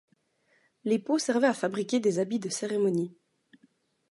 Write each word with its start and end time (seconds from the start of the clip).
Les 0.83 0.97
peaux 0.97 1.19
servaient 1.19 1.45
à 1.45 1.53
fabriquer 1.53 1.99
des 1.99 2.17
habits 2.17 2.39
de 2.39 2.49
cérémonie. 2.49 3.15